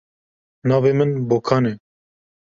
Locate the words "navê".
0.69-0.91